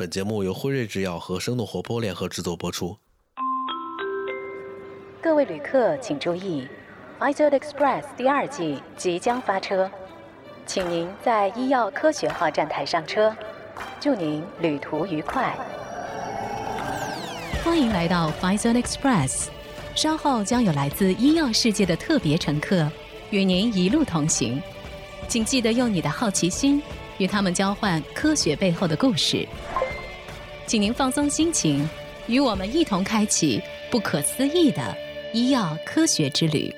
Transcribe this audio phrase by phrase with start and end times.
[0.00, 2.96] 本节目由辉瑞制药和生动活泼联合制作播出。
[5.20, 6.66] 各位旅客请注意
[7.18, 9.90] i z o d Express 第二季即将发车，
[10.64, 13.36] 请您在医药科学号站台上车。
[14.00, 15.54] 祝您旅途愉快！
[17.62, 19.48] 欢迎来到 f i z o n Express，
[19.94, 22.90] 稍后将有来自医药世界的特别乘客
[23.28, 24.62] 与您一路同行，
[25.28, 26.82] 请记得用你的好奇心
[27.18, 29.46] 与他们交换科学背后的故事。
[30.70, 31.90] 请您放松心情，
[32.28, 34.96] 与我们一同开启不可思议的
[35.32, 36.72] 医药科学之旅。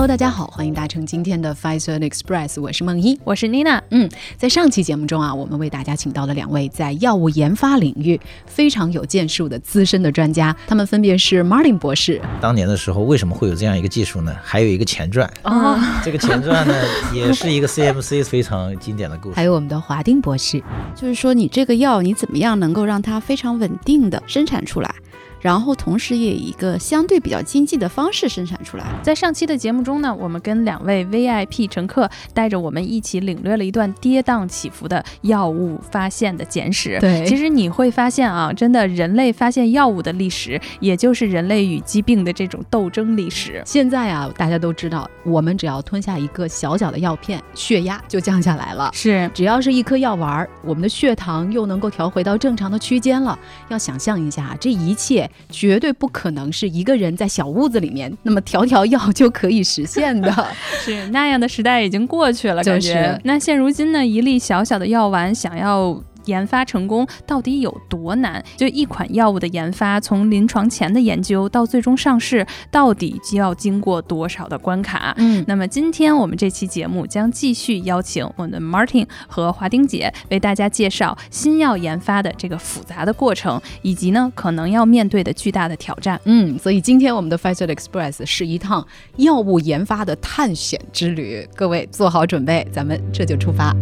[0.00, 3.78] Hello，大家好，欢迎搭乘今天的 Pfizer Express，我是梦一，我是 Nina。
[3.90, 4.08] 嗯，
[4.38, 12.18] 在上期节目中啊，我们为大家请到了两位在药物研发领域非常有建树的资深的专家，他们分别是 Martin 博士。
[12.40, 14.34] 当年的时候，为什么会有这样一个技术呢？
[14.42, 16.74] 还有一个前传啊， 这个前传呢，
[17.12, 19.34] 也是一个 CMC 非常经典的故事。
[19.36, 20.62] 还有我们的华丁博士，
[20.96, 24.94] 就是说你这个药你怎么样能够让它非常稳定的生产出来？
[25.40, 28.84] 然后同时也以一个相对比较经济的方式生产出来。
[29.02, 36.98] 在上期的节目中呢，我们跟两位 VIP 乘客带着我们一起领略了一段跌宕起伏的药物发现的简史。
[37.00, 43.62] 对，其实你会发现啊，真的人类发现药物的历史，也就是人类与疾病的这种斗争历史。
[43.64, 48.90] 现在啊，大家都知道，我们只要吞下一个小小的药片，血压就降下来了。
[48.92, 53.38] 是，只要是一颗药丸，我们的血糖又能够调回到正常的区间了。
[53.68, 55.29] 要想象一下，这一切。
[55.48, 60.30] 绝对不可能是一个人在小屋子里面，那么调调药就可以实现的。
[60.84, 63.18] 是那样的时代已经过去了，感觉。
[63.24, 66.02] 那现如今呢，一粒小小的药丸想要。
[66.26, 68.42] 研发成功到底有多难？
[68.56, 75.14] 就一款药物的研发，从临床前的研究到最终上市，到底就要经过多少的关卡？
[75.18, 86.20] 嗯，那么今天我们这期节目将继续邀请我们的 Martin 和华丁姐为大家介绍新药研发的这个复杂的过程，以及呢可能要面对的巨大的挑战。
[86.24, 93.74] 嗯，所以今天我们的 Pfizer Express 是一趟药物研发的探险之旅，各位做好准备，咱们这就出发。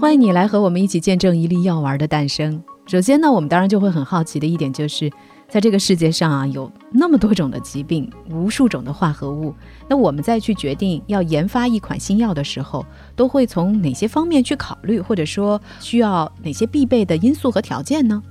[0.00, 2.64] 欢迎你来和我们一起见证一粒药丸的诞生。
[2.86, 5.12] 首先呢，我们当然就会很好奇的一点就是，
[5.46, 9.54] 在这个世界上啊，有那么多种的疾病，无数种的化合物，
[9.90, 18.22] 那我们再去决定要研发一款新药的时候，都会从哪些方面去考虑，或者说需要哪些必备的因素和条件呢？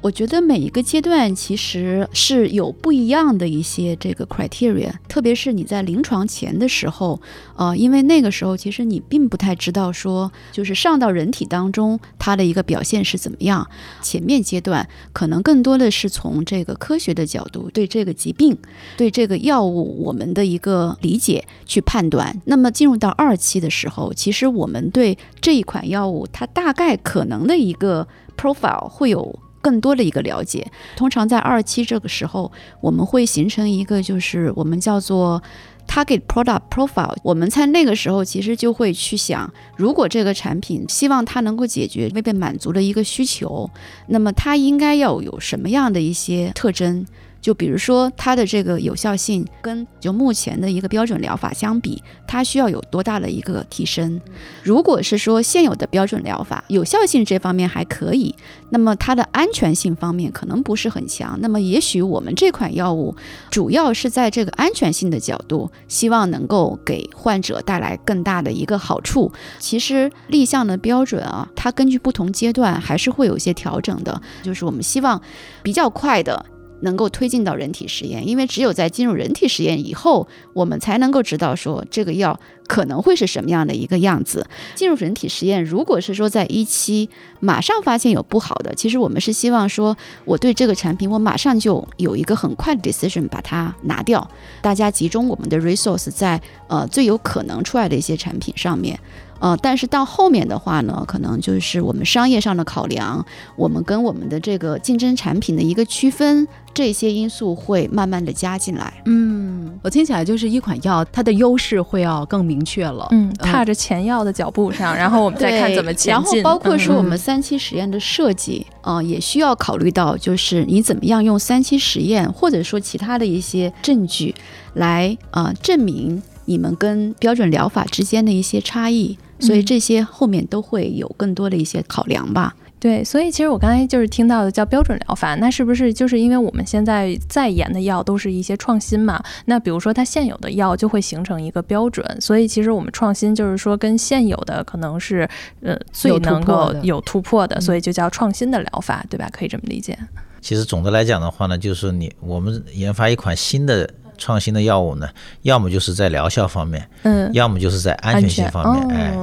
[0.00, 7.20] 我觉得每一个阶段其实是有不一样的一些这个 criteria，特别是你在临床前的时候，
[7.56, 13.68] 呃，因为那个时候其实你并不太知道说，就是上到人体当中它的一个表现是怎么样。
[14.00, 18.56] 前面阶段可能更多的是从这个科学的角度对这个疾病、
[18.96, 22.40] 对这个药物我们的一个理解去判断。
[22.44, 29.36] 那么进入到二期的时候，其实我们对这一款药物它大概可能的一个 profile 会有。
[29.68, 35.42] 更多的一个了解，通常在二期这个时候，我们会形成一个就是我们叫做
[35.86, 37.14] target product profile。
[37.22, 43.68] 我们在那个时候其实就会去想，如果这个产品希望它能够解决未被满足的一个需求，
[44.06, 47.04] 那么它应该要有什么样的一些特征？
[47.40, 54.20] 就比如说它的这个有效性跟就目前的一个标准疗法相比，它需要有多大的一个提升？
[54.62, 58.34] 如果是说现有的标准疗法有效性这方面还可以，
[58.70, 61.38] 那么它的安全性方面可能不是很强。
[61.40, 63.14] 那么也许我们这款药物
[63.50, 69.32] 主要是在这个安全性的角度，希望能够给患者带来更大的一个好处。
[69.58, 74.20] 其实立项的标准啊，它根据不同阶段还是会有一些调整的。
[74.42, 75.20] 就是我们希望
[75.62, 76.44] 比较快的。
[76.80, 84.46] 能够推进到人体实验，因为只有在进入人体实验以后，我们才能够知道说这个药可能会是什么样的一个样子。
[84.74, 87.08] 进入人体实验，如果是说在一期
[87.40, 94.30] 马上发现有不好的，其实我们是希望说，我对这个产品我马上就有一个很快的 decision 把它拿掉，
[94.62, 98.98] 大家集中我们的 resource 在呃最有可能出来的一些产品上面。
[99.40, 103.24] 呃，但是到后面的话呢，可能就是我们商业上的考量，
[103.56, 108.92] 我们跟我们的这个竞争产品的一个区分，这些因素会慢慢的加进来。
[109.06, 113.06] 嗯，我听起来就是一款药，它的优势会要更明确了。
[113.12, 116.40] 嗯，踏着前药的脚步上，然后我们再看怎么前进。
[116.42, 124.34] 然后包括说我们三期实验的设计，呃，也需要考虑到，就是你怎么样用三期实验，或者说其他的一些证据，
[124.74, 129.16] 来呃证明你们跟标准疗法之间的一些差异。
[129.38, 132.54] 所以这些后面都会有更多的一些考量吧。
[132.80, 139.20] 对，所以其实我刚才就是听到的叫标准疗法，那是不是就是因为我们现在在研的药都是一些创新嘛？
[139.46, 145.28] 那比如说它现有的药就会形成一个标准，所以其实我们创新就是说跟现有的可能是
[145.60, 149.28] 呃最能够有突破的，所以就叫创新的疗法，对吧？
[149.32, 149.98] 可以这么理解。
[150.40, 155.08] 其实总的来讲的话呢，就是你我们研发一款新的创新的药物呢，
[155.42, 159.16] 要么就是在疗效方面，嗯，要么就是在安全性方面，哎。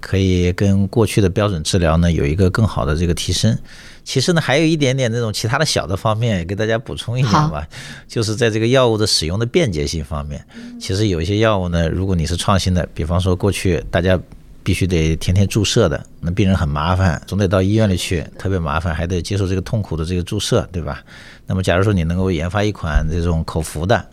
[0.00, 3.58] 可以跟过去的标准治疗呢有一个更好的这个提升。
[4.04, 7.66] 其实呢，还有一点点那种其他的小的方面，给大家补充一点吧，
[8.06, 10.44] 就是在这个药物的使用的便捷性方面，
[10.78, 14.20] 其实有一些药物呢，如果你是创新的，比方说过去大家
[14.62, 21.02] 必须得天天注射的，那病人很麻烦，总得到医院里去，特别麻烦，还得接受这个痛苦的这个注射，对吧？
[21.46, 24.04] 那么假如说你能够研发一款这种口服的，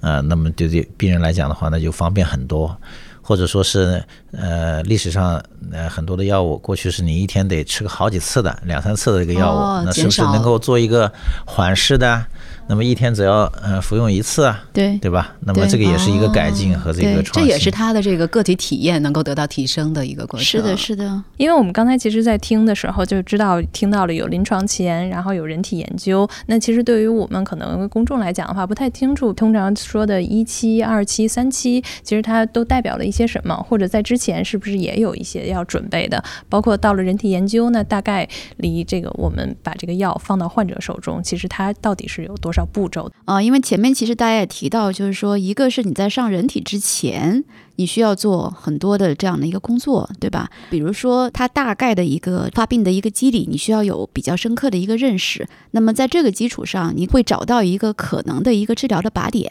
[0.00, 2.76] 呃，那么对对病人来讲的话，那就方便很多。
[3.22, 5.42] 或者说是，呃，历史上
[5.72, 11.12] 呃很多的药物，过去是你一天得吃个好几次的，两三次的一个药物，那是不是能够做一个
[11.46, 12.24] 缓释的？
[12.68, 15.34] 那么一天只要呃服用一次啊，对对吧？
[15.40, 20.44] 那么这个也是一个改进和这个创新，这也是他的这个个体体验能够得到提升的一个过程。
[20.46, 21.20] 是的，是的。
[21.36, 26.28] 因为我们刚才其实，在听的时候就知道听到了有临床前，然后有人体研究。
[26.46, 33.56] 那其实对于我们可能公众来讲的话，不太清楚，通常说的一期、二期、三期，其实它都代表了一些什么？
[33.68, 36.22] 或者在之前是不是也有一些要准备的？
[36.48, 38.28] 包括到了人体研究，呢大概
[38.58, 42.60] 离这个我们把这个药放到患者手中，其实它到底是有多少？
[42.72, 47.42] 步骤啊，因为前面其实大家也提到，就是说，一个是你在上人体之前。
[47.76, 50.50] 你需要做很多的这样的一个工作，对吧？
[50.68, 55.48] 比如说，它大概的一个发病的一个机理，你需要有比较深刻的一个认识。
[55.70, 59.50] 那么，在这个基础上，你会找到一个可能的一个治疗的靶点，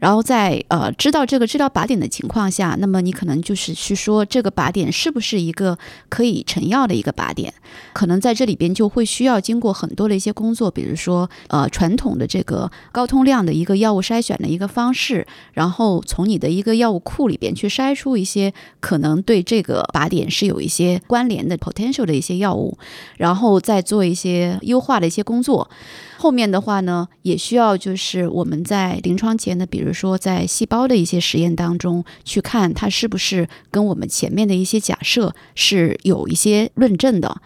[0.00, 5.78] 然后在呃知道这个治疗靶点的情况下，那么你可能就是去说这个靶点是不是一个
[6.08, 7.54] 可以成药的一个靶点。
[7.92, 17.54] 可能在这里边就会需要经过很多的一些工作，比如说呃传统的这个高通量的一个药物筛选的一个方式，然后从你的一个药物库里边。
[17.60, 22.78] 去筛出一些可能对这个靶点是有一些关联的 potential 的一些药物，
[23.18, 25.68] 然后再做一些优化的一些工作。
[26.16, 37.40] 后面的话呢，也需要就是我们在临床前的，比如说在细胞的一些实验当中去看它是不是跟我们前面的一些假设是有一些论证的。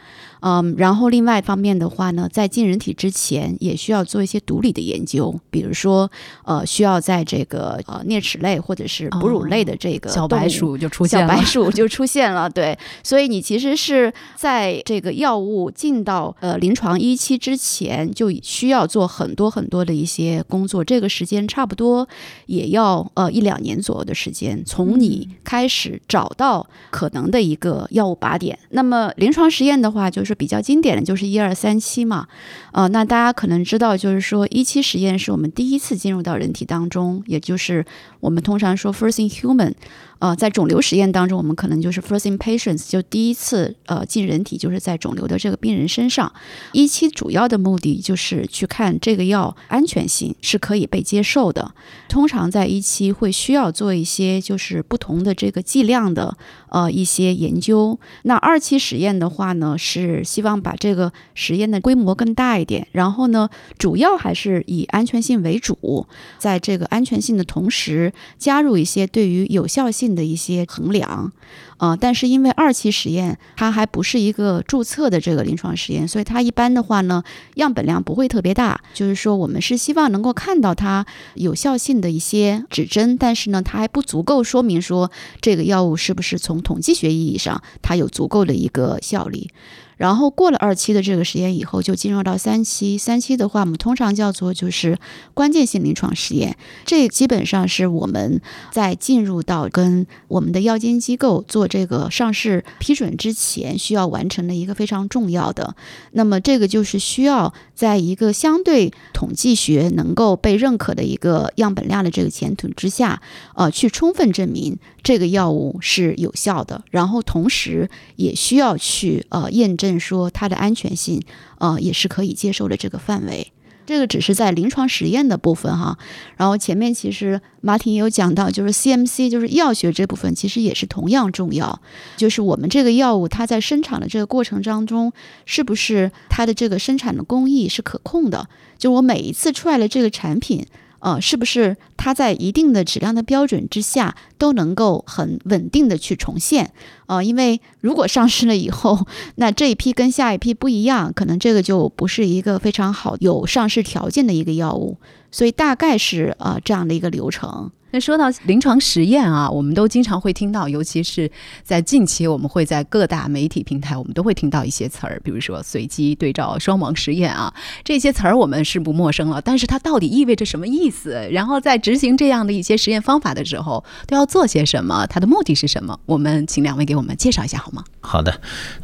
[0.47, 6.11] 嗯，然后另外一方面的话呢，在进人体之前，也需要做一些毒理的研究，比如说，
[6.45, 22.07] 呃，需要在这个呃啮齿类或者是哺乳类的这个小白鼠就出现了，小白鼠就 出现了，对，所以你其实是在这个药物进到呃临床一期之前，就需要做很多很多的一些工作，这个时间差不多
[22.45, 30.34] 也要呃一两年左右的时间，从你开始找到可能的一个药物靶点，那么临床实验的话就是。
[30.35, 32.27] 比较经典的就是一二三期嘛，
[32.73, 37.85] 呃，那大家可能知道，就是说一期实验是我们第一次进入到人体当中，也就是
[38.21, 39.75] 我们通常说 first in human。
[40.25, 46.33] 呃，在肿瘤实验当中，我们可能就是 first in patients，就第一次呃进人体，就是在肿瘤的这个病人身上。
[46.73, 51.75] 一期主要的目的就是去看这个药安全性是可以被接受的。
[52.09, 56.35] 通常在一期会需要做一些就是不同的这个剂量的
[56.71, 58.01] 呃一些研究。
[58.23, 66.07] 那二期实验的话呢，是希望把这个实验的规模更大一点，然后呢，主要还是以安全性为主，
[66.39, 70.14] 在这个安全性的同时，加入一些对于有效性。
[70.15, 71.33] 的一些衡量，
[71.79, 77.23] 呃，但是因为二期实验它还不是一个注册的这个临床实验，所以它一般的话呢，
[77.57, 78.81] 样本量不会特别大。
[78.93, 81.05] 就是说，我们是希望能够看到它
[81.35, 89.51] 有效性的一些指针，但是呢，它还不足够说明说这个药物是不是从统计学意义上它有足够的一个效力。
[89.97, 92.99] 然后过了二期的这个实验以后，就进入到三期。
[92.99, 94.99] 三期的话，我们通常叫做就是
[95.35, 96.57] 关键性临床实验。
[96.85, 98.41] 这基本上是我们
[98.73, 105.77] 在进入到跟我们的药监机构做这个上市批准之前，需要完成的一个非常重要的。
[106.11, 113.23] 那么这个就是需要在一个相对统计学能够被认可的一个样本量的这个前提之下，
[113.55, 116.83] 呃，去充分证明这个药物是有效的。
[116.91, 119.84] 然后同时也需要去呃验证。
[119.85, 121.23] 证说它的安全性，
[121.59, 123.53] 呃，也是可以接受的这个范围。
[123.87, 125.99] 这个只是在临床实验的部分哈。
[126.39, 131.83] 然后前面其实马婷也有讲到，就是 CMC，就是药学这部分，其实也是同样重要。
[132.17, 135.13] 就是我们这个药物它在生产的这个过程当中，
[135.45, 138.49] 是不是它的这个生产的工艺是可控的？
[138.79, 140.67] 就我每一次出来的这个产品。
[141.05, 146.73] 呃，是不是它在一定的质量的标准之下都能够很稳定的去重现。
[147.07, 154.97] 呃，因为如果上市了以后，那这一批跟下一批不一样，可能这个就不是一个非常好有上市条件的一个药物。
[155.35, 157.73] 所以大概是呃这样的一个流程。
[157.91, 161.29] 那说到临床实验啊，我们都经常会听到，尤其是
[161.65, 169.41] 在近期，我们会在各大媒体平台，我们都会听到一些词儿，比如说随机对照、双盲实验啊，这些词儿我们是不陌生了。
[169.41, 171.29] 但是它到底意味着什么意思？
[171.33, 175.05] 然后在执行这样的一些实验方法的时候，都要做些什么？
[175.09, 175.99] 它的目的是什么？
[176.07, 177.85] 我们请两位给我们介绍一下好吗？
[178.01, 178.33] 好的。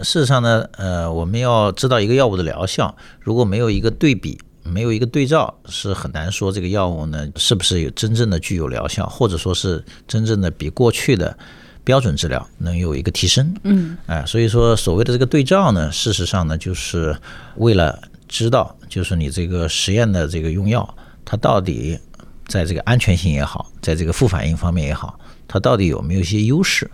[0.00, 4.38] 事实上呢，呃，我们要知道一个药物的疗效，如果没有一个对比。
[4.70, 11.36] 没有一个对照是很难说这个药物呢是不是有真正的具有疗效，或者说是真正的比过去的
[11.82, 13.54] 标准治疗能有一个提升。
[13.64, 17.16] 嗯，哎，所以说所谓的这个对照呢，事实上呢，就是
[17.56, 21.98] 为了知道，就是你这个实验的这个用药，它到底
[22.46, 26.88] 在这个安全性也好，在这个副反应方面也好，它到底有没有一些优势？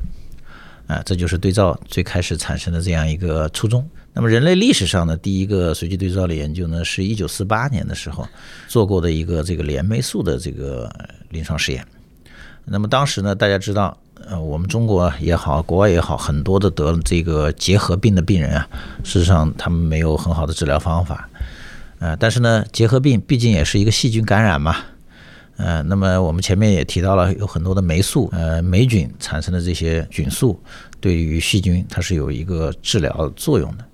[0.86, 3.86] 啊，这就是对照最开始产生的这样一个初衷。
[4.18, 8.26] 那么，人类历史上的第一个随机对照的研究呢，是一九四八年的时候
[8.66, 10.90] 做过的一个这个链霉素的这个
[11.28, 11.86] 临床试验。
[12.64, 13.94] 那么当时呢，大家知道，
[14.24, 18.66] 呃，我们中国也好，国外也好，很多的得这个结核病的病人啊，
[19.04, 21.28] 事实上他们没有很好的治疗方法。
[21.98, 24.76] 呃，但是呢，结核病毕竟也是一个细菌感染嘛。
[25.58, 30.58] 呃，那么我们前面也提到了，有很多的霉素，呃，霉菌产生的这些菌素，
[31.00, 33.84] 对于细菌它是有一个治疗作用的。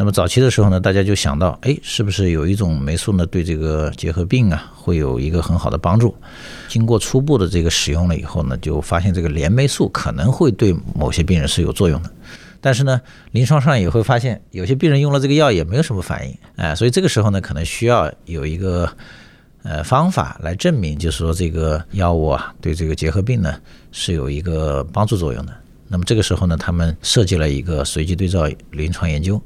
[0.00, 6.14] 那么早期的时候呢，大家就想到，哎，是不是有一种霉素呢，对这个结核病啊，会有一个很好的帮助？
[6.68, 12.10] 经过初步的这个使用了以后呢，就发现这个链霉素可能会对某些病人是有作用的。
[12.60, 13.00] 但是呢，
[13.32, 18.88] 临床上也会发现，有些病人用了这个药也没有什么反应，哎，所以这个时候呢，可能需要有一个
[19.64, 23.56] 呃方法来证明，就是说这个药物啊，对这个结核病呢
[23.90, 25.52] 是有一个帮助作用的。
[25.88, 29.42] 那么这个时候呢，他们设计了一个随机对照临床研究。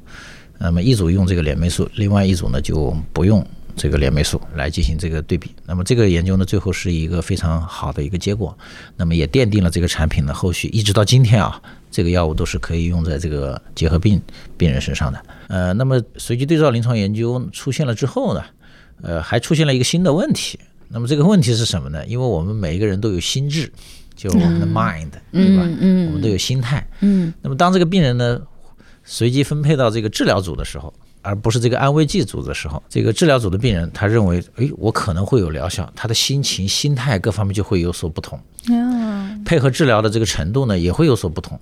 [0.59, 3.45] 那么一组用这个链霉素，另外一组呢就不用
[3.75, 5.51] 这个链霉素来进行这个对比。
[5.65, 8.55] 那么这个研究呢，最后是一个非常好的一个结果。
[8.95, 14.21] 那么也奠定了这个产品的后续，一直到今天啊，这个药物都是可以用在这个结核病
[14.55, 15.21] 病人身上的。
[15.47, 18.43] 呃，那么随机对照临床研究出现了之后呢，
[19.01, 20.57] 呃，还出现了一个新的问题。
[20.87, 22.05] 那么这个问题是什么呢？
[22.05, 23.69] 因为我们每一个人都有心智，
[24.15, 25.67] 就我们的 mind，对吧？
[25.81, 26.87] 嗯，我们都有心态。
[27.01, 28.39] 嗯，那么当这个病人呢？
[29.13, 30.91] 随机分配到这个治疗组的时候，
[31.21, 38.41] 而不是这个安慰剂组的时候，这个治疗组的病人他认为，哎，我可能会有疗效，他的心情、心态各方面就会有所不同，
[39.45, 41.61] 配合治疗的这个程度呢也会有所不同，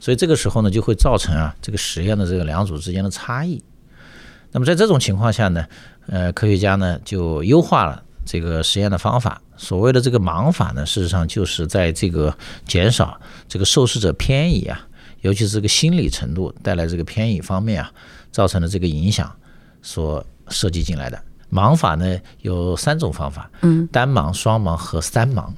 [0.00, 3.62] 所以这个时候呢就会造成啊这个实验的这个两组之间的差异。
[4.52, 5.66] 那么在这种情况下呢，
[6.06, 9.42] 呃，科学家呢就优化了这个实验的方法。
[9.58, 12.34] 所谓的这个盲法呢，事实上就是在这个
[12.66, 14.87] 减少这个受试者偏移啊。
[15.20, 17.90] 尤其是这个心理程度带来这个偏移方面啊，
[18.30, 19.34] 造成的这个影响
[19.82, 21.20] 所设计进来的
[21.50, 25.50] 盲法呢有三种方法，嗯，单盲、双盲和三盲。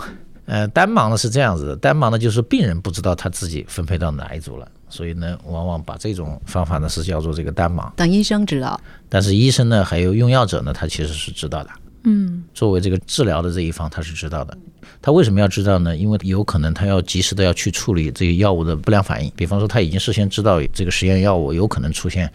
[0.47, 7.88] 呃，单盲呢是这样子的，单盲呢就是病人不知道他自己分配到哪一组了，所以呢，往往把这种方法呢是叫做这个单盲。
[7.95, 11.71] 等医生知道，但是医生呢还有用药者呢，他其实是知道的。
[12.04, 14.57] 嗯，作为这个治疗的这一方，他是知道的。
[15.02, 15.97] 他为什么要知道呢？
[15.97, 19.30] 因为有可能他要及时的要去处理这个药物的不良反应。
[19.37, 22.30] 比方说，他已经事先知道这个实验药物有可能出现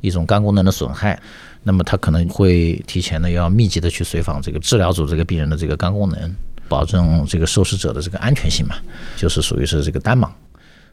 [0.00, 1.20] 一种肝功能的损害，
[1.62, 6.34] 那么他可能会提前的要密集的去随访这个治疗组这个病人的这个肝功能，
[6.68, 8.76] 保证这个受试者的这个安全性嘛，
[9.16, 10.30] 就是属于是这个单盲。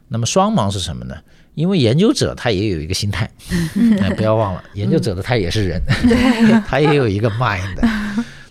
[0.08, 1.16] 那么双盲是什么呢？
[1.54, 3.30] 因为研究者他也有一个心态，
[4.00, 5.80] 哎，不要忘了，研究者的他也是人，
[6.66, 7.78] 他也有一个 mind，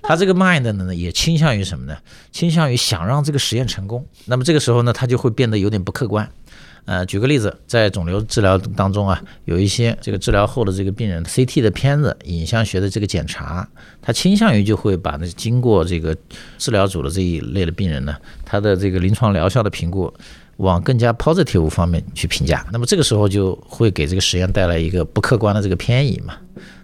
[0.01, 1.98] 他这个 mind 呢也倾向于什么呢？
[2.31, 4.05] 倾向于想让这个实验成功。
[4.25, 6.29] 那么这个时候呢，他就会变得有点不客观。
[6.86, 13.67] 呃，举个例子，在肿瘤治疗当中啊，有一些这个治疗后的这个病人 CT 的片子、影像学的这个检查，
[14.01, 16.15] 他倾向于就会把那经过这个
[16.57, 20.13] 治疗组的这一类的病人呢，他的这个临床疗效的评估。
[20.63, 26.34] 往更加 positive 方面去评价，那么这个时候就会给这个实验带来一个不客观的这个偏移嘛。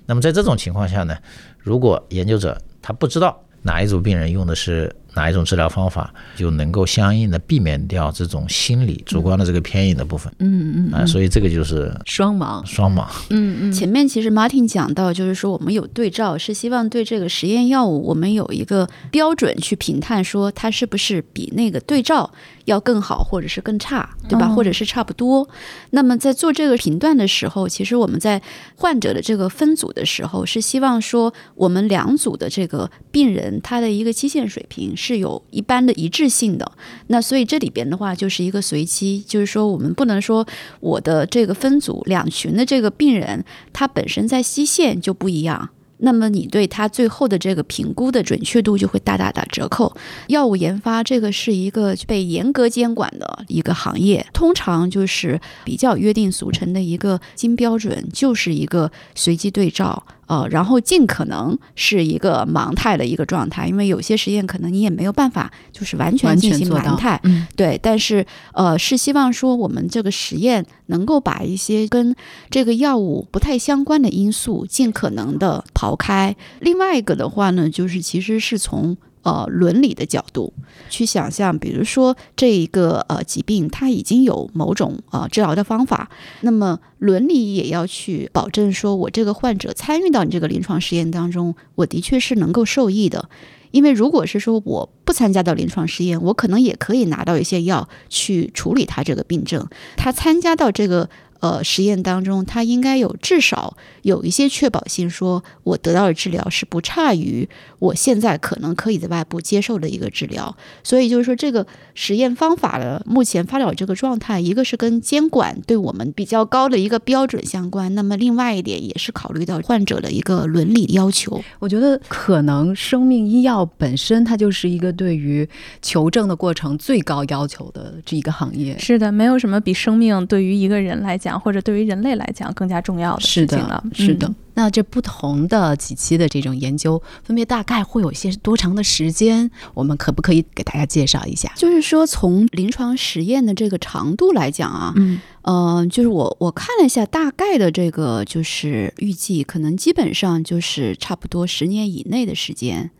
[0.06, 1.18] 那么在这种情况下呢，
[1.58, 4.96] 如果研究者他不知道哪一组病人用的是。
[5.14, 10.32] 哪一种治疗方法就能够相应的避免掉这种心理主观的这个偏移的部分？
[10.40, 13.06] 嗯嗯啊，所以这个就是双盲，双盲。
[13.30, 13.72] 嗯嗯。
[13.72, 22.32] 前面其实 Martin 讲到，就是说我们有对照，是希望对这个实验药物，我们有一个标准去评判，说它是不是比那个对照
[22.66, 24.48] 要更好，或者是更差，对吧？
[24.50, 25.48] 或者是差不多。
[25.92, 28.42] 那么在做这个评断的时候，其实我们在
[28.76, 36.70] 患者的这个分组的时候，是希望说我们两组的这个病人他的一个基线水平是有一般的一致性的。
[37.08, 40.46] 那所以这里边的话就是一个随机，就是说我们不能说
[40.82, 45.70] 我的这个分组两群的这个病人，他本身在西线就不一样。
[46.02, 49.94] 那么你对它最后的这个评估的准确度就会大大打折扣。
[50.28, 60.06] 药物研发这个是一个被严格监管的一个行业，通常就是比较约定俗成的一个金标准，就是一个随机对照。
[60.30, 67.80] 呃，然后尽可能是一个盲态的一个状态，因为有些实验可能你也没有办法就是完全进行盲态，嗯，对。
[67.82, 72.16] 但是呃，是希望说我们这个实验能够把一些跟
[72.52, 76.36] 这个药物不太相关的因素尽可能的刨开。
[76.60, 78.96] 另外一个的话呢，就是其实是从。
[79.22, 80.54] 呃，伦理的角度
[80.90, 86.10] 去想象，比如说这一个呃疾病，它已经有某种呃治疗的方法，
[86.42, 93.30] 那么伦理也要去保证，说我这个患者参与到你这个临床实验当中，我的确是能够受益的。
[93.72, 99.68] 因为如果是说我不参加到临床试验，我可能也可以拿到一些药去处理他这个病症。
[99.98, 101.10] 他参加到这个。
[101.40, 107.48] 呃，实验当中，它应该有至少有一些确保性，说我得到的治疗是不差于
[107.80, 110.54] 我现在可能可以在外部接受的一个治疗。
[110.84, 121.42] 所以就是说，这个实验方法的目前发表这个状态，一个是跟监管对我们比较高的一个标准相关，那么另外一点也是考虑到患者的一个伦理要求。
[121.60, 125.48] 我觉得可能生命医药本身它就是一个对于
[125.82, 128.78] 求证的过程最高要求的这一个行业。
[128.78, 131.29] 是的，没有什么比生命对于一个人来讲。
[131.38, 133.84] 或者对于人类来讲更加重要的事情了。
[133.94, 139.50] 是的，那这不同的几期的这种研究，分别大概会有一些多长的时间？
[139.74, 141.52] 我们可不可以给大家介绍一下？
[141.56, 152.92] 就是说，从临床实验的这个长度来讲啊，嗯，呃，就是我我看了一下大概的这个，就是预计可能基本上就是差不多十年以内的时间。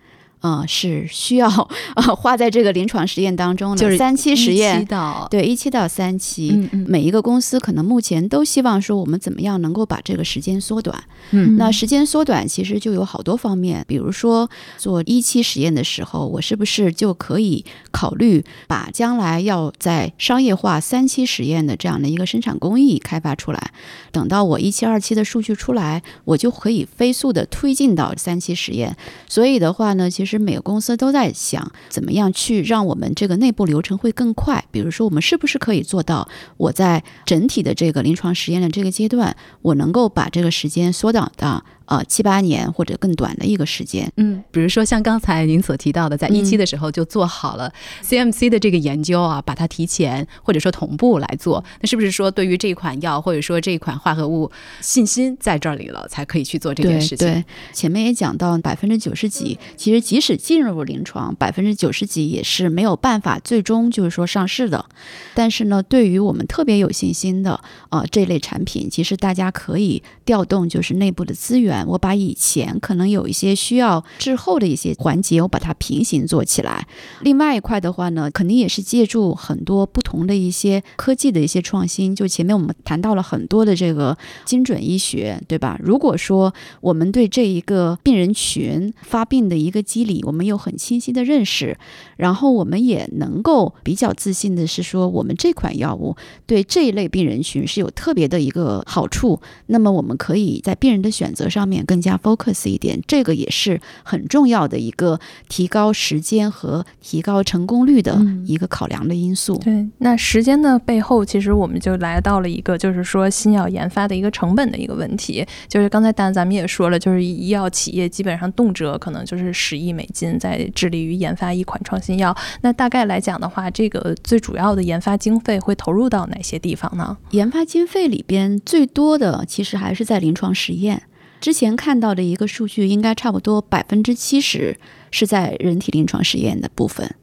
[0.42, 1.50] 嗯，是需要
[1.96, 4.88] 呃花在这个临床实验当中的，就是三期实验，
[5.30, 23.72] 对一期到三期，嗯嗯，每一个公司可能目前都希望说我们怎么样能够把这个时间缩短，嗯，那时间缩短其实就有好多方面，比如说做一期实验的时候，我是不是就可以考虑把将来要在商业化三期实验的这样的一个生产工艺开发出来，
[24.14, 28.96] 等到我一期二期的数据出来，我就可以飞速的推进到三期实验，
[29.28, 30.29] 所以的话呢，其实。
[30.30, 34.64] 实每个公司都在想怎么样去让我们这个内部流程会更快。
[34.72, 41.66] 比如说，我们是不是可以做到我在整体的这个临床实验的这个阶段，我能够把这个时间缩短到。
[41.90, 47.74] 呃，七八年或者更短的一个时间，嗯，比如说像刚才您所提到的，在一期的时候就做好了
[48.04, 57.28] CMC 的这个研究啊，把它提前或者说同步来做，那是不是说对于这款药或者说这款化合物信心在这里了，才可以去做这件事情？
[57.28, 64.86] 对，前面也讲到百分之九十几，其实即使进入临床，百分之九十几也是没有办法最终就是说上市的。
[65.34, 71.79] 但是呢，对于我们特别有信心的啊这类产品，其实大家可以调动就是内部的资源。
[71.88, 76.88] 我把以前可能有一些需要滞后的一些环节，我把它平行做起来。
[77.22, 82.16] 另外一块的话呢，肯定也是借助很多不同的一些科技的一些创新。
[82.16, 85.80] 就前面我们谈到了很多的这个精准医学，对吧？
[85.84, 91.78] 如果说我们对这一个病人群发病的一个机理，我们有很清晰的认识，
[92.18, 96.16] 然后我们也能够比较自信的是说，我们这款药物
[96.48, 101.69] 对这一类病人群是有特别的一个好处，那么我们可以在病人的选择上。
[101.70, 109.58] 面更加 focus 一点，这个也是很重要的一个提高时间和提高成功率的一个考量的因素。
[109.60, 115.46] 对，那时间的背后，其实我们就来到了一个，就是说新药研发的一个成本的一个问题。
[115.68, 122.36] 就是刚才但咱们也说了，就是医药企业基本上动辄可能就是十亿美金在致力于研发一款创新药。
[122.62, 127.18] 那大概来讲的话，这个最主要的研发经费会投入到哪些地方呢？
[127.32, 131.04] 研发经费里边最多的其实还是在临床实验。
[131.40, 134.78] 之前看到的一个数据，应该差不多百分之七十
[135.12, 137.16] 是在人体临床实验的部分。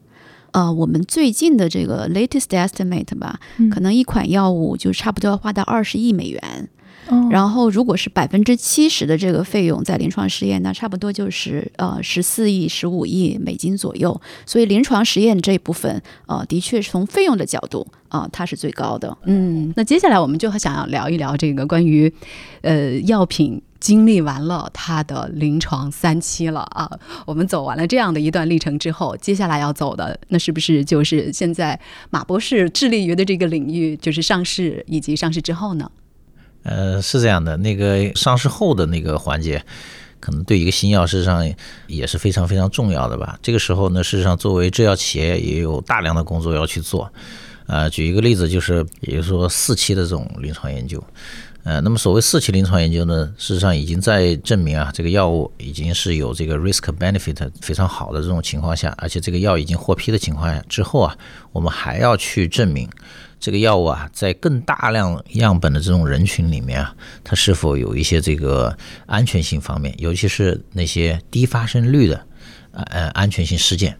[0.52, 3.38] 呃，我们最近的这个 latest estimate 吧，
[3.70, 6.68] 可能一款药物就差不多要花到二十亿美元。
[7.30, 14.20] 然后，如果是百分之七十的这个费用在临床实验，那差不多就是呃十四亿、十五亿美金左右。
[14.44, 19.16] 所以，临床实验这部分，呃，的确是从费用的角度啊，它是最高的。
[19.26, 22.12] 嗯，那接下来我们就想要聊一聊这个关于
[22.62, 23.62] 呃药品。
[23.80, 26.90] 经历完了他的临床三期了啊，
[27.24, 31.78] 我们走完了这样的一段历程之后，接下来要走的那是不是就是现在
[32.10, 35.90] 马博士致力于的这个领域，就是上市以及上市之后呢？
[36.62, 39.64] 呃，是这样的，那个上市后的那个环节。
[40.18, 41.48] 可能对一个新药事实上
[41.86, 43.38] 也是非常非常重要的吧。
[43.42, 47.12] 这个时候呢，事实上作为制药企业也有大量的工作要去做。
[47.66, 51.00] 呃，举一个例子，就是比如说四期的这种临床研究。
[51.66, 61.18] 呃，那么所谓四期临床研究呢，事实上已经在证明啊，这个药物已经是有这个 risk benefit 非常好的这种情况下，而且这个药已经获批的情况下之后啊，
[61.50, 62.88] 我们还要去证明
[63.40, 68.72] 这个药物啊，在更大量样本的这种人群里面啊，它是否有一些这个
[69.06, 72.24] 安全性方面，尤其是那些低发生率的
[72.70, 73.98] 呃安全性事件。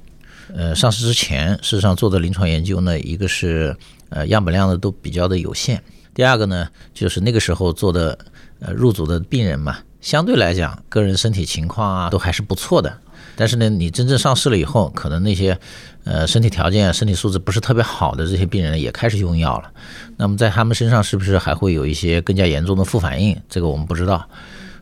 [0.54, 3.76] 呃，上市之前事实上做的临床研究呢，一个是
[4.10, 5.82] 呃样本量呢都比较的有限。
[6.16, 8.18] 第二个呢，就是那个时候做的，
[8.60, 12.96] 呃，入组的病人嘛，相对来讲，个人身体情况啊，都还是不错的。
[13.36, 15.58] 但是呢，你真正上市了以后，可能那些，
[16.04, 19.70] 呃，身体条件、身体素质不是特别好的这些病人也开始用药了。
[20.16, 23.38] 那么在他们身上是不是还会有一些更加严重的副反应？
[23.46, 24.26] 这个我们不知道。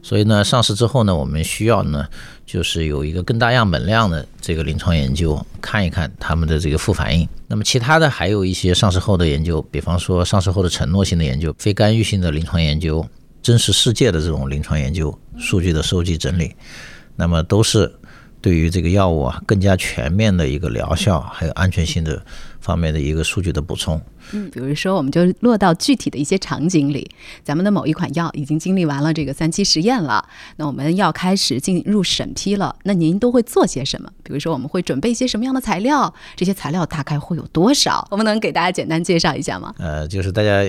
[0.04, 2.06] 所以呢，上市之后呢，我们需要呢，
[2.44, 7.26] 就是有一个更大样本量的这个临床研究，看一看他们的这个副反应。
[7.48, 13.02] 那么其他的还有一些上市后的研究，比方说上市后的承诺性的研究、非干预性的临床研究、
[13.42, 16.54] 真实世界的这种临床研究数据的收集整理，
[17.16, 17.90] 那么都是
[18.42, 22.22] 对于这个药物啊更加全面的一个疗效还有安全性的
[22.60, 23.98] 方面的一个数据的补充。
[24.32, 27.08] 嗯，比如说，我们就落到具体的一些场景里，
[27.42, 30.24] 咱们的某一款药已经经历完了这个三期实验了，
[30.56, 32.74] 那我们要开始进入审批了。
[32.84, 34.10] 那您都会做些什么？
[34.22, 36.12] 比如说，我们会准备一些什么样的材料？
[36.36, 38.06] 这些材料大概会有多少？
[38.10, 39.74] 我们能给大家简单介绍一下吗？
[39.78, 40.62] 呃，就是大家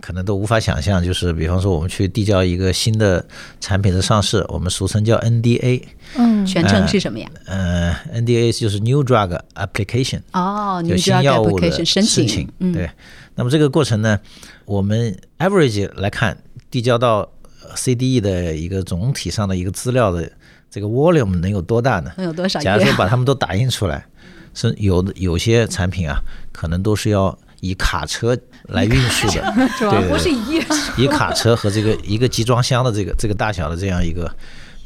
[0.00, 3.24] 可能都无法想象，就是比方说，我们去递交一个新的
[3.60, 5.82] 产品的上市，我们俗称叫 NDA，
[6.16, 7.28] 嗯，全称是什么呀？
[7.46, 12.85] 呃，NDA 就是 New Drug Application，哦，New Drug Application 申请，对。
[13.34, 14.18] 那么这个过程呢，
[14.64, 16.36] 我们 average 来看，
[16.70, 17.30] 递交到
[17.74, 20.30] CDE 的一个总体上的一个资料的
[20.70, 22.12] 这个 volume 能有多大呢？
[22.16, 22.60] 能有多少？
[22.60, 24.06] 假如说把它们都打印出来，
[24.54, 26.18] 是有的有些产品啊，
[26.52, 28.36] 可能都是要以卡车
[28.68, 30.62] 来运输的， 对，不是一
[30.96, 34.34] 以卡车和这个一个集装箱的这个这个大小的这样一个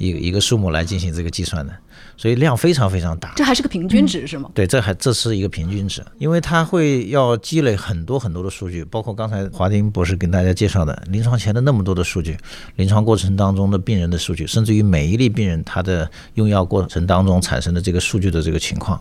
[0.00, 1.72] 一个一个数目来进行这个计算的。
[2.16, 4.50] 所以量非常非常大，这还是个平均值是吗？
[4.54, 12.36] 对，这还这是一个平均值，因为它会要积累很多很多的数据，包括刚才华丁博士跟大家介绍的临床前的那么多的数据，
[12.76, 19.00] 临床过程当中的病人的数据，甚至于每一例病人他的用药过程当中产生的这个数据的这个情况，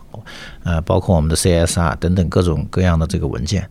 [0.64, 3.68] 呃，包括我们的 CSR 等等各种各样的这个文件。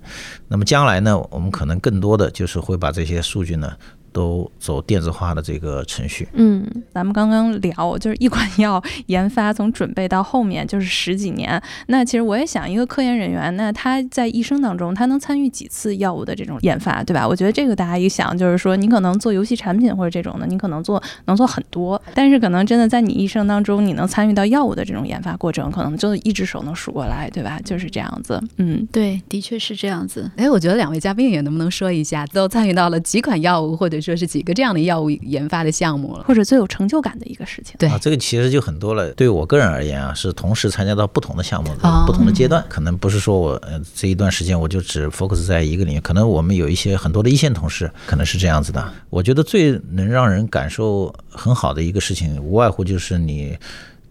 [0.48, 3.74] 那么将来呢，我们可能更多的就是会把这些数据呢。
[4.12, 6.28] 都走电子化的这个程序。
[6.34, 11.62] 嗯，咱们刚刚聊，就是一款药研发从准备到后面就是十几年。
[11.88, 17.28] 那其实我也想，一个科研人员，那他在一生当中，他能参与几次药物的这种研发，对吧？
[17.28, 27.60] 我觉得这个大家一想，就是说你可能做游戏产品或者这种的，你可能做能做很多，但是可能真的在你一生当中，你能参与到药物的这种研发过程，可能就一只手能数过来，对吧？
[27.63, 28.41] 就是这样子。
[28.58, 30.30] 嗯，对，的确是这样子。
[30.36, 33.98] 哎，我觉得两位嘉宾也能不能说一下，都参与到了几款药物或者。
[34.01, 37.75] 说是几个这样的药物研发的项目了，或者最有成就感的一个事情。
[37.79, 39.12] 对，这个其实就很多了。
[39.13, 45.99] 对我个人而言啊，是同时参加到不同的项目的不同的阶段，可能不是说我呃这一段时间我就只 focus 在一个领域。
[45.99, 48.91] 可能我们有一些很多的一线同事可能是这样子的。
[49.09, 53.57] 我觉得最能让人感受很好的一个事情，无外乎就是你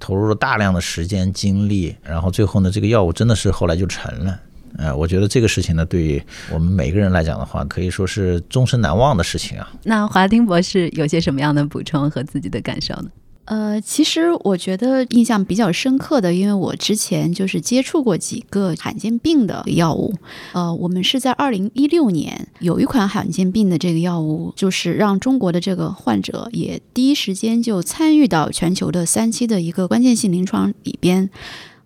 [0.01, 4.41] 投入了大量的时间精力，然后最后呢，这个药物真的是后来就成了。
[4.79, 9.69] 呃，我觉得这个事情呢，对于我们每个人来讲的话，可以说是终身难忘的事情啊。
[9.83, 13.11] 那华丁博士有些什么样的补充和自己的感受呢？
[13.47, 20.15] 呃，其实我觉得印象比较深刻的，因为我之前就是接触过几个罕见病的药物。
[20.53, 31.31] 呃，我们是在二零一六年有一款罕见病的这个药物，就是让中国的这个患者也第一时间就参与到全球的三期的一个关键性临床里边。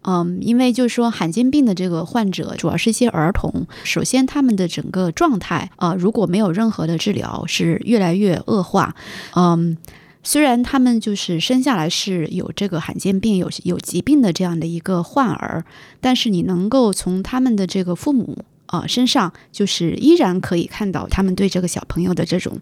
[0.04, 3.66] 嗯，因为就是说罕见病的这个患者，主要是一些儿童。
[3.84, 8.94] 首先，他们的整个状态啊，如果没有任何的治疗，是越来越恶化。
[9.34, 9.76] 嗯，
[10.22, 15.64] 虽然他们就是生下来是有这个罕见病、有有疾病的这样的一个患儿，
[16.00, 22.60] 但是你能够从他们的这个父母啊身上，就是依然可以看到他们对这个小朋友的这种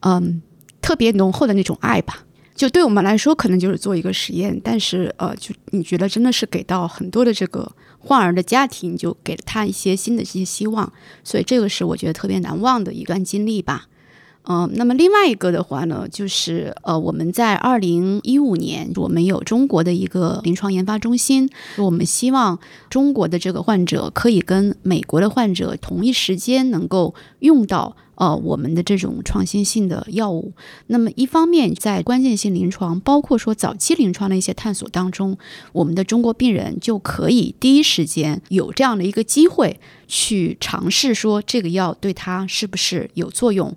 [0.00, 0.42] 嗯
[0.80, 2.24] 特别浓厚的那种爱吧。
[2.54, 10.92] 就对我们来说，可能就是做一个实验，但是呃，就你觉得真的是给到很多的这个患儿的家庭，就给了他一些新的这些希望，
[11.24, 13.86] 所以这个是我觉得特别难忘的一段经历吧。
[14.44, 22.58] 嗯，那么另外一个的话呢，就是呃，我们在二零一五年，我们有中国的一个临床研发中心，我们希望
[22.90, 27.96] 中国的这个患者可以跟美国的患者同一时间能够用到。
[28.20, 30.52] 呃我们的这种创新性的药物。
[30.88, 35.38] 那么一方面在关键性临床，包括说早期临床的一些探索当中，
[35.72, 39.80] 我们的中国病人就可以第一时间有这样的一个机会。
[40.10, 43.72] 去尝试说这个药对他是不是有作用，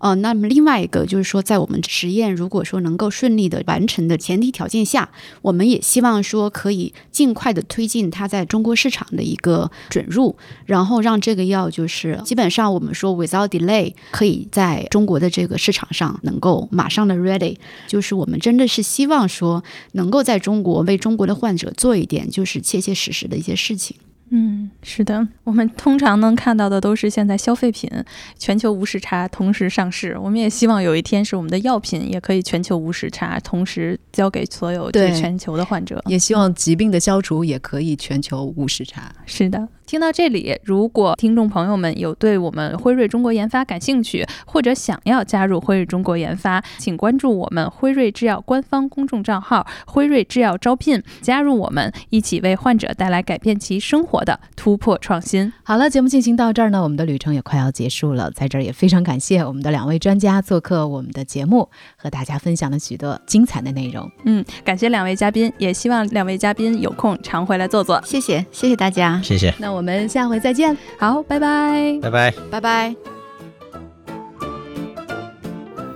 [0.00, 5.08] 呃，那么另外一个就是说，在我们实验如果说能够顺利的完成的前提条件下，
[5.42, 23.96] 我们也希望说可以尽快的推进它在中国市场的一个准入，然后让这个药就是基本上我们说 without delay 可以在中国的这个市场上能够马上的 ready，就是我们真的是希望说能够在中国为中国的患者做一点就是切切实实的一些事情。
[24.30, 27.88] 嗯，是的，我们通常能看到的都是现在消费品
[28.36, 30.18] 全球无时差同时上市。
[30.20, 36.02] 我们也希望有一天是我们的药品也可以全球无时差同时交给所有全球的患者。
[36.06, 39.14] 也希望疾病的消除也可以全球无时差。
[39.26, 39.68] 是的。
[39.86, 55.52] 听到这里，如果听众朋友们有对我们辉瑞中国研发感兴趣，或者想要加入辉瑞中国研发，请关注我们辉瑞制药官方公众账号“辉瑞制药招聘”，加入我们，一起为患者带来改变其生活的突破创新。
[55.62, 58.28] 好了，节目进行到这儿呢，我们的旅程也快要结束了。
[58.32, 64.10] 在这儿也非常感谢我们的两位专家做客我们的节目，和大家分享了许多精彩的内容。
[64.24, 68.02] 嗯，感谢两位嘉宾，也希望两位嘉宾有空常回来坐坐。
[68.04, 69.54] 谢谢，谢谢大家，谢谢。
[69.60, 69.75] 那。
[69.76, 72.96] 我们下回再见，好，拜拜，拜拜，拜拜。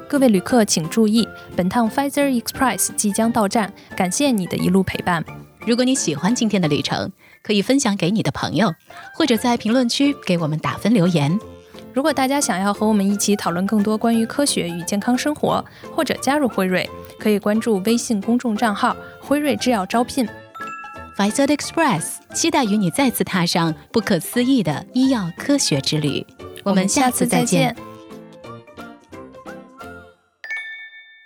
[0.07, 5.25] 各位旅客请注意，本趟 Pfizer Express 即将到站，感谢你的一路陪伴。
[5.67, 7.11] 如果你喜欢今天的旅程，
[7.43, 8.75] 可以分享给你的朋友，
[9.15, 11.39] 或者在评论区给我们打分留言。
[11.95, 15.65] 如果大家想要和我们一起讨论更多关于科学与健康生活，
[15.97, 16.87] 或者加入辉瑞，
[17.19, 20.29] 可以关注微信公众账号“辉瑞制药招聘”。
[21.21, 26.25] Pfizer Express 期待与你再次踏上不可思议的医药科学之旅。
[26.65, 27.77] 我们下次再见。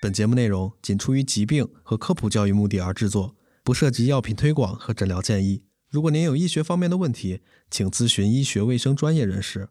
[0.02, 5.62] 本节目内容仅出于疾病和科普教育目的而制作，不涉及药品推广和诊疗建议。
[5.88, 9.68] 如果您有医学方面的问题，请咨询医学卫生专业人士。